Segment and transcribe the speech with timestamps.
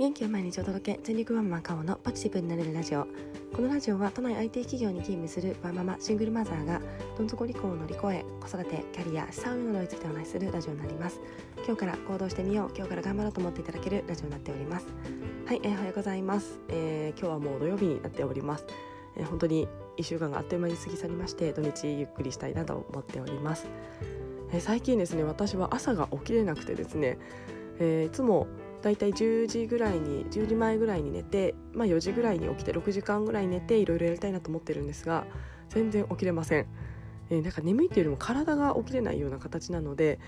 [0.00, 3.06] 元気を毎日お届け全力ワンマン顔のポジティブになれるラジオ。
[3.54, 6.80] このラジオは都内 IT 企業に勤務するワンママシングルマザーが
[7.18, 11.20] どん底離婚を乗り越え子育てキャリア資産運用などについてお話しするラジオになります。
[11.66, 12.70] 今日から行動してみよう。
[12.74, 14.86] 今日から頑張ろうと思っていただけるラジオになっております。
[15.44, 18.64] はい、えー、おはようございます、えー、今日はもう土曜日になっております、
[19.16, 23.66] えー、本当に1週間があっという間に過ぎ去りまして土日ゆっくりしたいなと思っております、
[24.52, 27.18] えー、最近ですね私は朝が起きれなくてですね、
[27.80, 28.46] えー、いつも
[28.82, 35.26] だいたい10時ぐらいに10時前ぐらいに寝て、まあ、4時ぐらいに起きて6時間ぐらい寝ていろいろやりたいなと思ってるんですが
[35.68, 36.66] 全然起きれません、
[37.30, 40.18] えー、なんか眠いっていうよりも体が起きれないような形なので、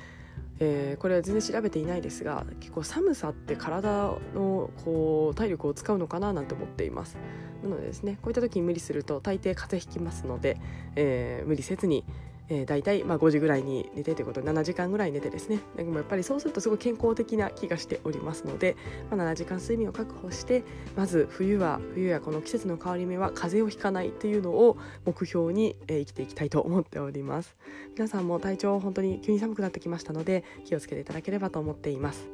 [0.59, 7.17] えー、これは全然調べていないですが結構寒さって体のこう体力を使うのかななんて思っています。
[7.63, 10.59] なのでですねこういった時に無理すると大抵風邪ひきますので、
[10.97, 12.05] えー、無理せずに
[12.49, 15.61] えー、大体まあ5時ぐらいに寝てということで7時間ぐらい寝てですね。
[15.77, 18.77] でもやっぱりそうするとすごい健康的な気がしておりますので、
[19.11, 20.65] まあ、7時間睡眠を確保して
[20.97, 27.57] まず冬は冬やこの季節の変わり目は風邪をひかないというのを目標に、えー、生きていきたいと思っております。
[27.95, 32.29] 皆さんも体調本当に急に寒くなってきましたので気をつけていただければと思っています。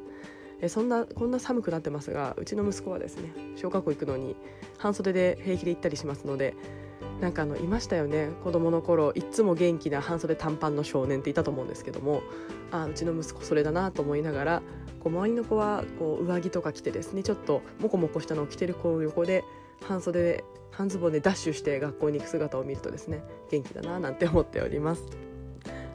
[0.67, 4.35] そんなこんな寒くなってますがうちの息子はですね小学校行くのに
[4.77, 6.55] 半袖で平気で行ったりしますので
[7.21, 12.21] なんかあのいましたよね子供の頃いつも元気な半袖短パンの少年っていたと思うんですけども
[12.71, 14.61] あうちの息子それだなと思いながら
[14.99, 19.43] こう周りの子はこう上着とか着てですねちょっとモコモコしたのを着てる子の横で
[19.83, 25.03] 半袖で半ズボンでダッシュして学校に行く姿を見るとですね元気だななんて思っております。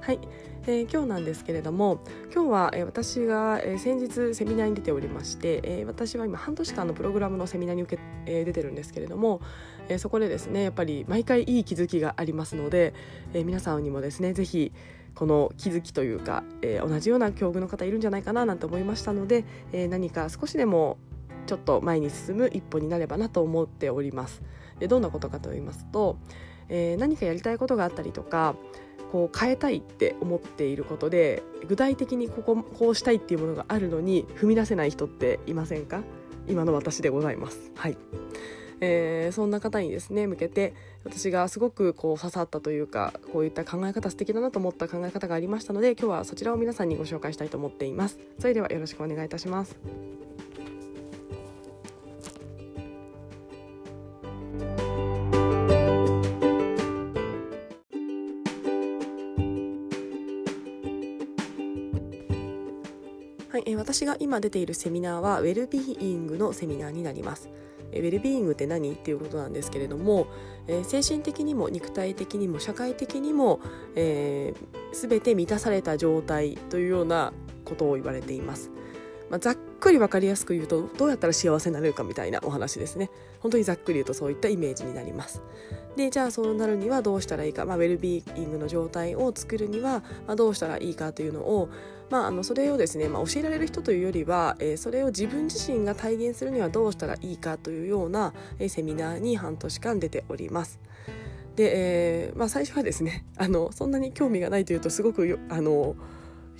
[0.01, 0.19] はい、
[0.67, 9.41] えー、今日なんですけれども今日は、えー、私が、えー、先日セミナーに出ておりまして、えー、私は今半年間のプログラムのセミナーに受け、えー、出てるんですけれども、
[9.89, 12.95] えー、そこでですねやっぱり毎回いい気づきがありますので、
[13.33, 14.73] えー、皆さんにもですねぜひ
[15.15, 20.99] この気づきというか、えー、同じような境遇の方いるんじゃないかななんて思いましたので、えー、何か少しでも
[21.47, 24.43] ちょっと前に進む一歩になればなと思っております。
[24.79, 26.17] でどんなことかと言いますと、
[26.69, 28.57] えー、何かやりたいことがあったりとか
[29.13, 36.03] こう変えたいって思っていることで具体的にこここうしたいっていうものがあるのに踏み出せない人っていませんか？
[36.49, 37.71] 今の私でございます。
[37.77, 37.97] はい
[38.85, 40.75] えー、そんな方にですね向けて
[41.05, 49.77] 私がすごくこう刺さったというかこういった考え方素敵だなと思った考え方がありましたので今日はそちらを皆さんにご紹介したいと思っていますそれではよろしくお願いいたします
[63.51, 67.49] はい、え私が今出ているセミナーはウェルビーイングのセミナーになります。
[68.01, 68.93] ウェルビーイングって何？
[68.93, 70.27] っていうことなんですけれども、
[70.67, 73.61] えー、精神的にも肉体的にも社会的にも、
[73.95, 77.33] えー、全て満たされた状態というような
[77.65, 78.71] ことを言われています。
[79.31, 83.11] まあ、ざっくり分かりやすく言うとどうやったら幸せになれるかみたいなお話ですね。
[83.41, 85.43] 本当にざっくり言うとそういったイメージになります。
[85.97, 91.69] でじゃあそうなるにはどうしたらいいか、まあ、ウェルビーイングの状態を作るには、まあ、どうしたらいいかというのを、
[92.11, 100.81] まあ、あのそれをですね、まあ、教えられる人というよりは、えー、それを自分自身が体現するにはどうしたらいいかというような、えー、セミナーに半年間出ております。
[101.55, 101.73] で、
[102.27, 105.95] えーまあ、最初はですねあのそんなに興味がないというとすごくあの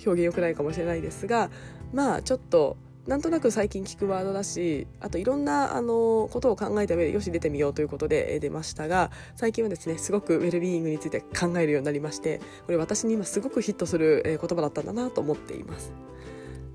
[0.05, 1.49] 表現良くないかもしれないですが
[1.95, 2.75] まあちょっと
[3.07, 15.93] なんとなく最近聞くワードだしあといろんなあのことを考えた上でよし出てみようということで出ましたが最近はですねすごくウェルビーイングについて考えるようになりましてこれ私に今すごくヒットする言葉だったんだなと思っています。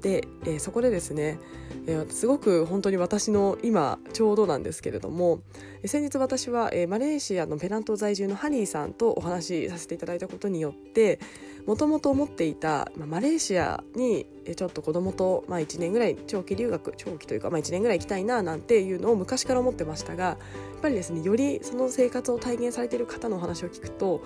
[0.02, 1.38] で、えー、そこでですね、
[1.86, 5.40] えー、すごく本当に私の今ちょうどなんですけれども
[5.84, 11.20] 先日私は、えー、マレーシアのペナント在住のハニーさんとお話しさせていただいたことによって
[11.66, 20.36] もともと思っていた、まあ、マレーシアにちょっと子供と、まあ、1年ぐらい長期留学長期というか、まあ、1年ぐらい行きたいななんていうのを昔から思ってましたがや
[20.78, 24.22] っぱりですねよりその生活を体現されている方のお話を聞くと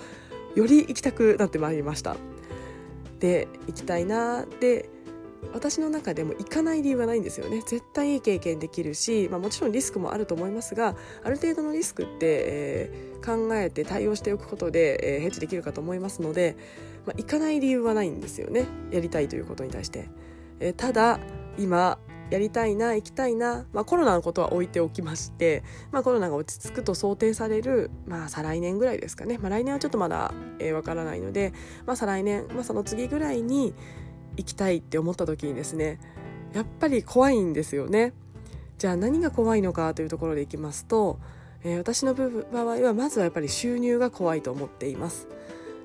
[0.54, 2.16] より行きたくなってまいりました。
[3.18, 4.90] で行きたいなで
[5.52, 7.62] 私の中でも行かない理由はないんですよね。
[7.66, 16.56] 絶対いい経験できるし、まあ、もちろんリスクもあると思いますがある程度のリスクって、えー、考えて対応しておくことで、えー、ヘッジできるかと思いますので、
[17.06, 18.66] まあ、行かない理由はないんですよね。
[18.90, 20.08] やりたいということに対して、
[20.60, 21.20] えー、ただ
[21.58, 21.98] 今
[22.30, 25.62] やりたいな行きたいな、まあ、コロナのことは置いておきまして、
[25.92, 31.52] まあ、コロナが落ち着くと想定される、まあ、再来年ぐらいですかね、まあ、来年はちょっとまだわ、えー、からないので、
[31.86, 33.74] まあ、再来年、まあ、その次ぐらいに
[34.36, 35.98] 行きたいって思った時にですね
[36.52, 38.12] やっぱり怖いんですよね。
[38.78, 41.18] じゃあ何が怖いのかというところでいきますと、
[41.62, 42.24] えー、私の場
[42.60, 45.28] 合はまずはやっぱり収入が怖いと思っています。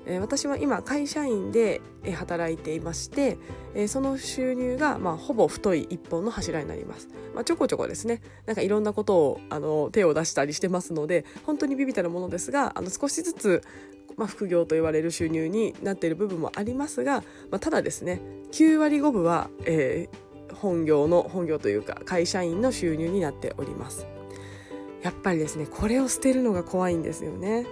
[0.06, 1.80] えー、私は今会社員で
[2.14, 3.38] 働いていまして、
[3.74, 8.22] えー、その収入が、まあ、ほぼ太い一本の柱になります、まあ、ちょこちょこですね。
[8.46, 13.62] なんかいろんなことをあの手を出したりしてますので本当にビビたるものですがあの少しずつ、
[14.20, 18.20] まあ、副業と言われる収入になっている部分もありますが、まあ、ただですね
[18.52, 24.06] 9割5分は、えー、本業の本業というか会社員の収入になっております。
[25.02, 27.66] やっぱりですねこれを捨てるのが怖いんですよね。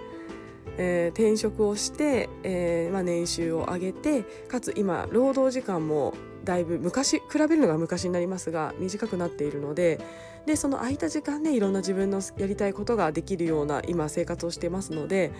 [0.79, 6.15] えー、転職をして、えーまあ、年収を上げてかつ今労働時間も
[6.45, 9.99] だいぶ昔比べるのが昔になりますが短くなっているので
[10.47, 15.31] でその空いた時間でいろんな自分のやりたいことができるような今生活をしてますので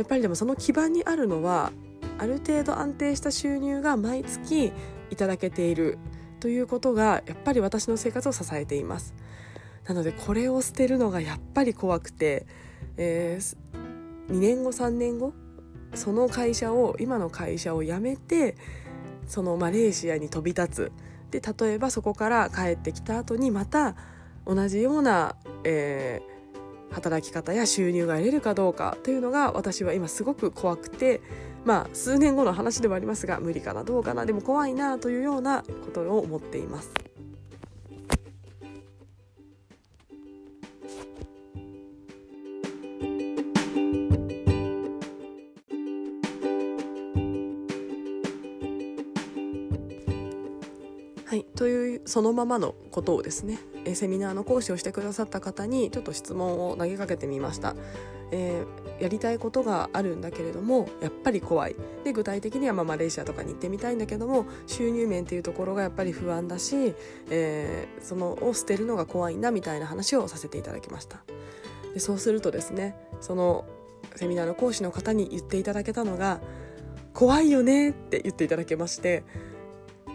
[0.00, 1.72] やっぱりでもその基盤にあるのは
[2.16, 4.72] ある程度安定した収入が毎月
[5.10, 5.98] いただけている
[6.40, 9.14] ということがやっぱり私の生活を支えています。
[9.86, 12.46] なのでこれを捨てるのがやっぱり怖くて、
[12.96, 13.56] えー、
[14.32, 15.34] 2年後3年後
[15.94, 18.56] その会社を今の会社を辞めて
[19.26, 20.92] そのマレーシアに飛び立つ。
[21.30, 23.96] で例えばそこから帰ってきた後にまた
[24.46, 26.39] 同じような、えー、
[26.90, 31.20] 働き方や収入が得れるかどうかというのが私は今すごく怖くて
[31.64, 37.09] まあ数年後の話ではありますが無理かなどうかなでも怖いなというようなことを思っています。
[52.10, 57.74] そのままのことをですねえセミナーの講師をしてくださった方にちょっと質問を投げかけてみました。
[58.32, 61.74] えー、やりたいことがあるんだけれどもやっぱり怖い
[62.04, 66.94] で具体的にはまあマレーシアとかに行ってみたいんだけども収入面っていうところがやっぱり不安だし、
[67.28, 71.18] えー、そのを捨てるのが怖いんだみたいな話をさせていただきました
[71.92, 73.64] でそうするとですねその
[74.14, 76.40] セミナーの講師の方に言っていただけたのが
[77.12, 79.24] 「怖いよね」って言っていただけまして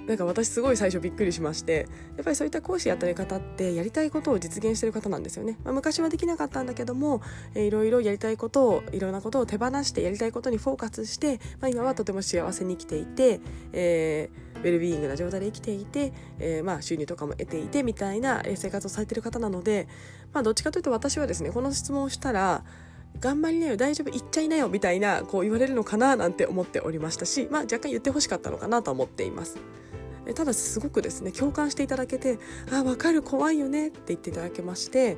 [0.07, 7.21] なんか私すごい最初びっくりしましてやっぱりそういった講師やったり方ってやりたいことを実現してる方なんですよね、まあ、昔はできなかったんだけども、
[7.55, 13.39] えー、いろいろやりたいことをいろんなことを手放してやりたいことにフォーカスして、まあ、今はとても幸せに生きていて、
[13.73, 19.87] えー、ウェルビーイングな状態で生きていて、えー、まあ収入とかも得ていてみたいな生活をされてる方なので、
[20.33, 22.63] まあ、どっちかというと私はですねこの質問をしたら
[23.19, 29.57] 頑張りなよ大丈夫行っちゃいなよみたいなこう言われるのかななんて思っておりましたし、まあ、若干言ってほしかったのかなと思っています。
[30.33, 32.39] ただすごくですね共感していただけて
[32.71, 35.17] 「あ分かる怖いよね」って言っていただけまして、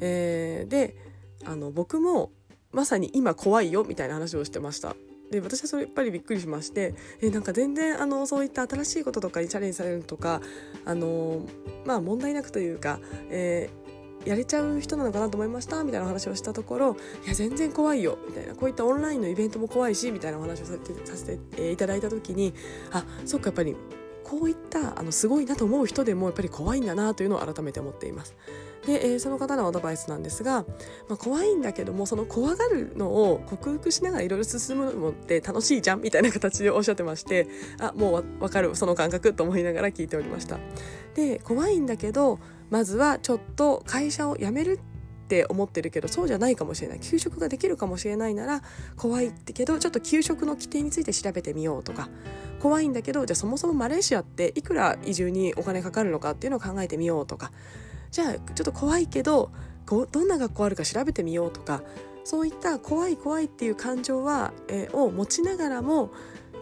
[0.00, 0.96] えー、で
[1.44, 2.32] あの僕も
[2.72, 4.96] まさに今怖いよみたいな話をしてました。
[5.30, 10.42] で私はそれやっぱりびっくりしましてえなんか全然あのそういった新しいこととかにチャレンジされるとか
[10.84, 11.46] あの
[11.86, 13.00] まあ問題なくというか、
[13.30, 20.74] えー、やれちゃう人なのかなと思いましたみたいな話をしたところいや全然怖いよみたいなこういったオンラインのイベントも怖いしみたいなお話をさ
[21.16, 22.52] せていただいた時に
[22.90, 23.74] あそっかやっぱり
[24.24, 28.34] こういったあのすごいなと思う人でもやっぱり怖いんだなというのを改めて思っています。
[28.86, 30.64] で、えー、その方のアドバイスなんですが、
[31.08, 37.46] まあ、怖いんだけどもその怖がるのを克服しながらいろいろ進むのって楽しいじゃんみたいな形でおっしゃってまして
[37.80, 40.58] あもう分かるその感覚と思いながら聞いておりました。
[41.14, 42.38] で怖いんだけど
[42.70, 44.80] まずはちょっと会社を辞める
[45.32, 47.00] って思ってるけどそうじゃないかもしれない。
[47.00, 48.62] 給食ができるかもしれないなら
[48.96, 52.10] 怖いってけどちょっと給食の規定について調べてみようとか。
[52.60, 57.50] 怖いんだけどじゃあそもそもマレーシアっていくら移住にお金かかるのかっていうのを考えてみようとか。
[58.10, 59.50] じゃあちょっと怖いけど
[59.86, 61.82] どんな学校あるか調べてみようとか。
[62.24, 66.12] そういった怖い怖いっていう感情は、えー、を持ちながらも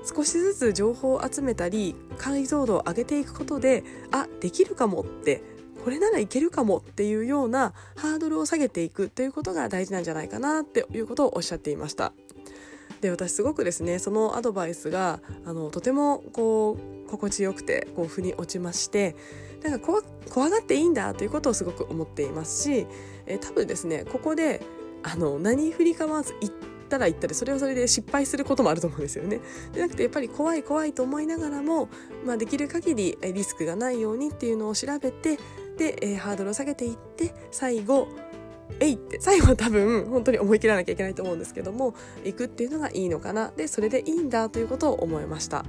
[0.04, 5.42] 少しずつ情報を集めたり解像度を上げていくことであできるかもって
[5.84, 12.12] これならいけるかもっていうようなハードルを下げていくということが大事なんじゃないかなっていうことをおっしゃっていました。
[13.00, 19.16] で私すごくですねそのアドバイスがあのとてもこう心地よくてこう腑に落ちまして
[19.62, 22.86] なんか怖怖がっていいんだということをすごく思っていますし、
[23.26, 24.62] え多分ですねここで
[25.02, 26.52] あの何振り構わず言っ
[26.88, 29.40] たら言ったでそれはそれで失敗することもあると思うんですよね。
[29.72, 31.88] でなくてやっぱり怖い怖いと思いながらも、
[32.24, 35.38] まあ、できる限りリスクがないようにっていうのを調べて
[35.80, 38.06] で、えー、ハードルを下げていって最後
[38.80, 45.64] えいって最後は多分本当に思い切らなきゃいけないと思うんですけども行くっていうのがいいのかなでそれでいいんだということを思いました。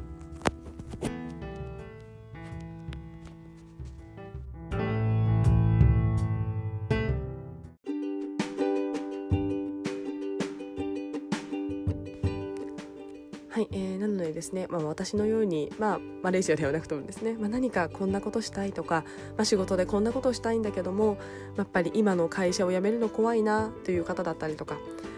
[14.72, 19.04] まあ、私のように、まあ、マレーシアではなくてもですね、まあ、何かこんなことしたいとか、
[19.38, 21.18] まあ、仕事でこんなことしたいんだけども
[21.58, 24.78] やっぱり今の会社を辞めるの怖いなという方だったりとか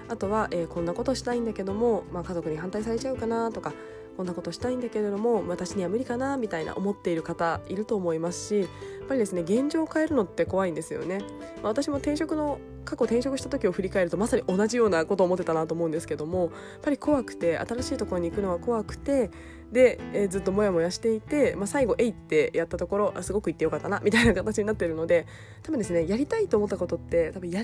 [0.10, 3.74] あとは、えー、こんなことしたいんだけども、まあ、家族に反対されちゃうかなとか
[4.18, 11.20] こんなことしたいんだけれども私には無理かなみたいな思っている方いると思いますしやっぱりですね現状を変えるのって怖いんですよね、
[11.62, 16.50] まあ、私も転職の過去転職した時を振り返るとまさに同じようなことを思ってたなと思うんですけどもやっ
[16.82, 19.32] ぱり怖くて新しいところに行くのは怖くて
[19.72, 25.26] で、えー、ずっとモヤモヤしていて、まあ、最後「えい」ってやったところあすごく言ってよかったなみたいな形になってるので
[25.64, 27.64] 多分ですねやりたいと思ったことって多分や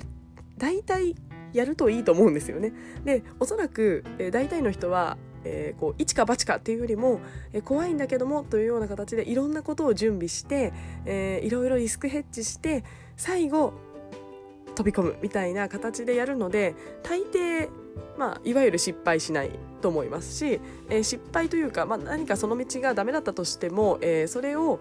[0.58, 1.14] 大体
[1.52, 2.72] やるといいと思うんですよね。
[3.04, 7.20] でおそらく、えー、大体の人はえー、こう一か八かっていうよりも、
[7.52, 10.72] えー、怖いんだけどもというような形でいろんなことを準備して、
[11.06, 12.84] えー、いろいろリスクヘッジして
[13.16, 13.72] 最後
[14.80, 17.68] 飛び込むみたいな形でやるので大抵、
[18.16, 19.50] まあ、いわゆる失敗しない
[19.82, 20.58] と思いますし、
[20.88, 24.80] えー、失敗というか、まあ、何かその道がダメだったとしても、えー、それを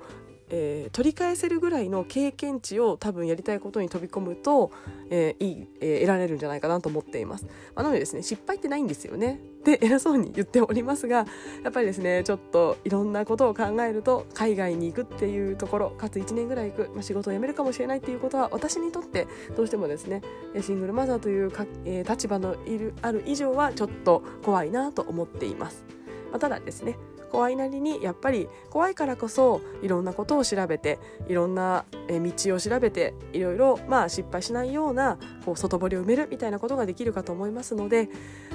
[0.50, 4.72] えー、取り返せるぐらいの経験値を多分やりたいことに飛び込むと、
[5.10, 7.46] えー、いい、えー、得られるんじゃないかなと思っています。
[7.76, 11.26] なのでですね失敗ってないんですよねで偉そうに言っておりますが
[11.64, 20.22] やっぱりですねちょっといろんなことを考えると海外に行くっていうところかつ1年ぐらい行く、まあ、仕事を辞めるかもしれないっていうことは私にとってどうしてもですね
[20.62, 25.84] シングルマザーというか、えー、立場のいるある以上はちょっと怖いなと思っています。
[26.32, 26.98] まあ、ただですね
[27.30, 38.10] 怖いなりにやっぱり怖いからこそいろんなことを調べていろんな道を調べていろいろまあ失敗しないようなこう外堀を埋めるみたいなことができるかと思いますので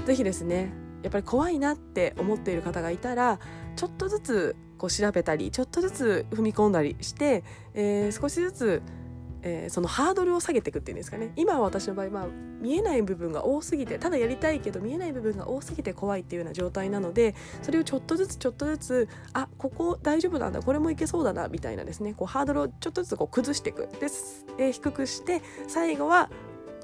[0.07, 3.39] 是非ですねやっぱり怖いなって思っている方がいたら
[3.77, 8.83] ちょっとずつこう調べたりちょっとずつ踏み込んだりして、えー、少しずつ
[9.47, 12.27] えー、そのハードルを下げていくっていうんですかね今は私の場合、まあ、
[12.61, 24.07] 見えない部分が多すぎてただやりたいけど見えない部分が多すぎて怖いっていうような状態なのでそれをちょっとずつちょっとずつあここ大丈夫なんだこれもいけそうだなみたいなですねこうハードルをちょっとずつこう崩していくで、
[24.59, 26.31] えー、低くして最後は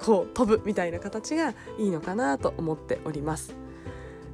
[0.03, 3.55] こう飛ぶみたいな形がいいのかなと思っております。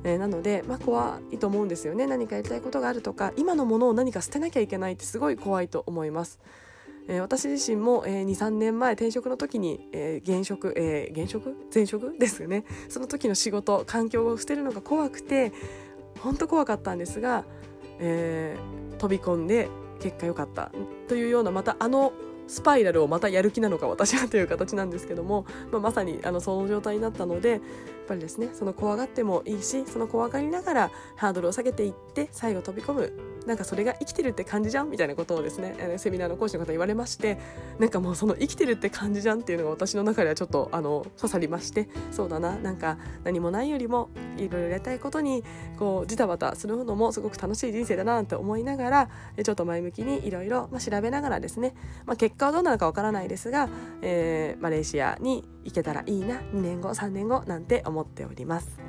[0.05, 6.39] えー、なので、まあ、怖いと思うんですよね何かやりたいことがあるとか今のものを何か捨てなきゃいけないってすごい怖いと思います。
[7.09, 11.57] えー、私自身も、えー、23年前転職の時に、えー、現職、えー、現職？
[11.73, 12.17] 前職？
[12.19, 12.65] ですよね。
[12.89, 15.53] その時の仕事環境を捨てるのが怖くて
[16.21, 17.45] 本当怖かったんですが、
[17.99, 19.69] えー、飛び込んで
[20.01, 20.73] 結果良かった。
[21.09, 22.13] というようなまたあの
[22.49, 27.61] スパイラルをまたやる気なのか私はという形なんですけども、まあ、まさにあのその状態になったのでやっ
[28.07, 33.36] ぱりですねその怖がってもいいしその怖がりながらハードルを下げていって最後飛び込む。
[33.47, 37.39] なんかそれが生きてるって感じじゃんみたいなことをですねセミナーの講師の方言われまして
[37.79, 45.45] なんかもうその生きてるって感じじゃんっていうのが私の中ではちょっとあの刺さりましてそうだななんか何もないよりもいろいろやりたいことに
[45.79, 49.11] こうジタバタするのもすごく楽しい人生だなって思いながら
[49.43, 51.75] ちょっと前向きにいろいろ調べながらですね、
[52.05, 53.69] まあ、結果はどうなるかわからないですが、
[54.03, 58.86] えー、マレーシアに行けたらいいな2年後3年後なんて思っております。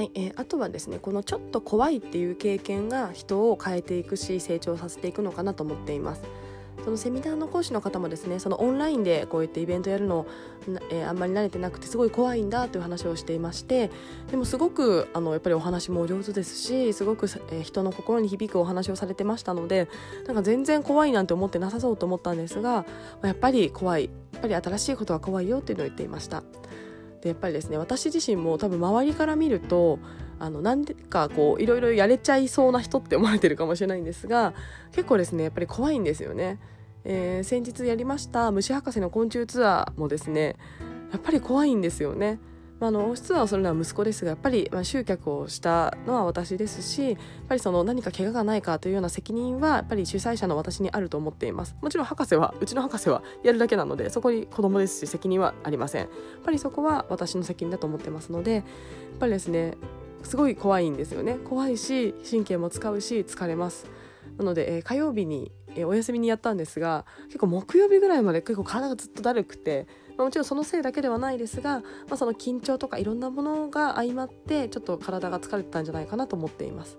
[0.00, 6.22] はい、えー、あとはですねこのちょっと怖いっていう経験が人を変えていくし成長させていくのかなと思っています。
[6.82, 10.26] そのセミナーの講師の方もですねそのオンラインでこうやってイベントやるの、
[10.90, 13.90] えー、あんまり慣れてなくてすごい怖いんだという話をしていまして
[14.30, 19.90] でもすごくあのやっぱりお話も上手ですしすごく、えー、人の心に響くお話をされてましたので
[20.26, 22.86] なんか全然怖いなんて思ってなさそうと思ったんですが、ま
[23.24, 26.42] あ、やっぱり怖いやっぱり新しいことは怖いよっていうのを言っていました。
[27.22, 29.98] でやっぱりですね私自身も多分周りから見ると
[30.38, 34.54] あのなんでかこういろいろやれちゃいそうな人って思われてるかもしれないんですが
[34.92, 36.58] 結構ですねやっぱり怖いんですよね。
[37.04, 40.56] えー、先日やりました虫博士の昆虫ツアーもですね
[41.12, 42.38] やっぱり怖いんですよね。
[42.80, 51.76] まあ、あのツアーをするのは息子ですがやっぱり、まあ、集客をしたのは私ですしやっぱりその何か怪我がないかというような責任はやっぱり主催者の私にあると思っています。
[51.82, 56.02] もちろん博士はうちの博士はやるだけなのでそこに子供ですし責任はありません。
[56.02, 56.10] やっ
[56.42, 58.64] ぱりそこは私の責任だと思ってますのでやっ
[59.20, 59.74] ぱりですね
[60.22, 61.36] すごい怖いんですよね。
[61.44, 63.86] 怖いし神経も使うし疲れます。
[64.38, 69.86] なので、えー、火曜日に、えー、お休みにやったんですが結構木曜日ぐらいまで結構体がずっとだるくて
[70.20, 76.98] まあ、もちろんそのせいだけではないですが、まあ、その緊張とかいろんなものが相まってちょっと体が疲れてたんじゃないかなと思っています。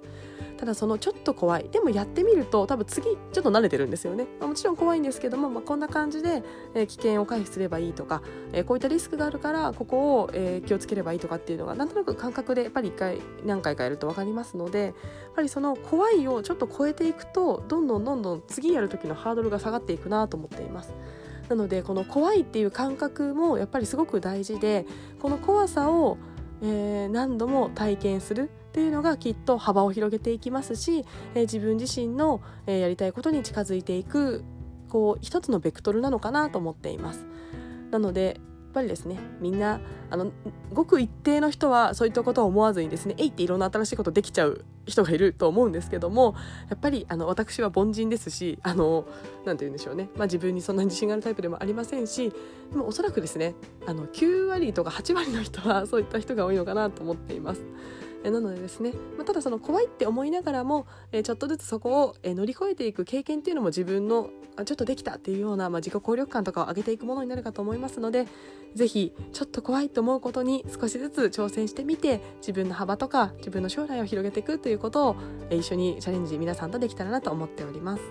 [0.57, 1.69] ただそのちょっと怖い。
[1.69, 8.23] でもやってみると多分次ちょっと慣れてるんですよね、まあ、もちろん怖いんですけども、まあ、こんな感じで、えー、危険を回避すればいいとか、
[8.53, 14.93] えー、こういったリスクがあるからここを、えー、気をつければいいとかっていうのがなんとなく感覚でやっぱり一回何回かやると分かりますのでやっ
[15.35, 20.93] ぱりその怖いをちょっと超えていくとどんどんどんどん次やる時のハードルが下がっていくなと思っています。
[21.49, 24.85] なのでこの怖いっていう感覚もやっぱりすごく大事で
[25.19, 26.17] この怖さを
[26.61, 34.43] えー、何度も体験するっていうのがきっと幅を広げていきますし、えー、自分自身の、えー、やりたいことに近づいていく
[34.89, 37.25] こう一つのベクトルなのかなと思っています。
[37.89, 38.39] なので
[38.71, 40.31] ぱりですねみんなあの
[40.73, 46.35] ごく一定の人はそういったことを思わずにですねえいっていろんな新しいことできちゃう人がいると思うんですけども
[46.69, 49.05] やっぱりあの私は凡人ですしあの
[49.45, 52.33] なて言うんでしょうね、まあ、自分にそんな自信があるタイプでもありませんし
[52.71, 57.61] でもおそらくですねあの9割とか8割の人はそういった人が多いのかなと思っています。
[58.29, 68.27] なのでですね、まあ、ただその怖いって思いながらも、えちょっとずつそこを、え乗り越えていく経験っていうのも自分のあちょっとできたっていうような、まあ、自己効力感とかを上げていくものになるかと思いますので
[68.75, 75.15] 是非ちょっと怖いと思うことに少しずつ挑戦してみて自分の幅とか自分の将来を広げていくということを、
[75.49, 78.03] え一緒にチャレンジ皆さんとできたらなと思っております。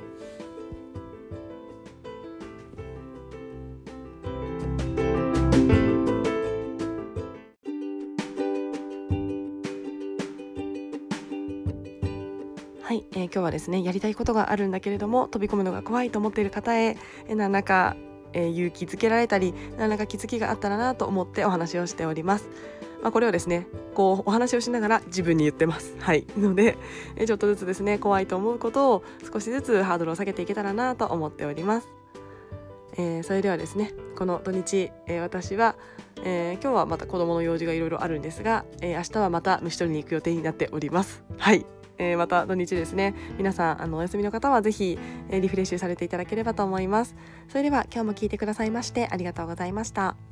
[13.33, 16.97] 今日はですねやりたいことがあるんだけれども飛び込むのが怖いと思っている方へ、
[17.29, 17.97] え、何らか、
[18.33, 22.49] えー、勇気づけられたり何らか気づきがあったらなと思ってお話をしております。
[23.03, 25.97] まあ、これをですねこうお話をしながら自分に言ってます。
[26.01, 26.77] はい、ので、
[27.17, 31.89] えちょっとずつですね怖いと思うことを少しずつハードルを下げていけたらなと思っております。
[32.97, 35.77] えー、それではですねこの土日、えー、私は、
[36.25, 41.23] えー、今日はまた子供の用事がいろいろあるんですが、え明日はまた虫取りに行く予定になっております。
[41.39, 43.15] はいえー、また土日ですね。
[43.37, 47.15] 皆さんあのお休みの方はぜひ、えー、リフレッシュされていただければと思います。
[47.49, 50.30] それでは今日も聞いてくださいましてありがとうございました。